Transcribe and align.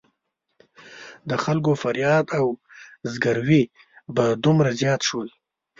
د 1.29 1.31
خلکو 1.43 1.71
فریاد 1.81 2.25
او 2.39 2.47
زګېروي 3.11 3.63
به 4.15 4.25
دومره 4.43 4.69
زیات 4.81 5.01
شول. 5.07 5.29